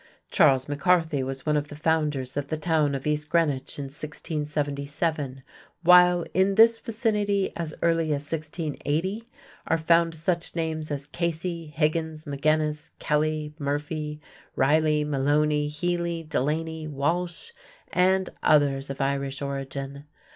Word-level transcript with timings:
Charles 0.31 0.67
McCarthy 0.67 1.21
was 1.21 1.45
one 1.45 1.55
of 1.55 1.67
the 1.67 1.75
founders 1.75 2.35
of 2.35 2.47
the 2.47 2.57
town 2.57 2.95
of 2.95 3.05
East 3.05 3.29
Greenwich 3.29 3.77
in 3.77 3.83
1677, 3.85 5.43
while 5.83 6.25
in 6.33 6.55
this 6.55 6.79
vicinity 6.79 7.53
as 7.55 7.75
early 7.83 8.05
as 8.11 8.23
1680 8.23 9.29
are 9.67 9.77
found 9.77 10.15
such 10.15 10.55
names 10.55 10.89
as 10.89 11.05
Casey, 11.05 11.67
Higgins, 11.67 12.25
Magennis, 12.25 12.89
Kelley, 12.97 13.53
Murphy, 13.59 14.19
Reylie, 14.57 15.05
Maloney, 15.05 15.67
Healy, 15.67 16.23
Delaney, 16.23 16.87
Walsh, 16.87 17.51
and 17.93 18.27
others 18.41 18.89
of 18.89 19.01
Irish 19.01 19.39
origin. 19.43 20.05